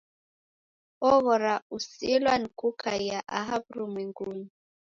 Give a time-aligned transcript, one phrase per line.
[1.11, 4.47] Oghora usilwa nikukaiya aha w'urumwengunyi.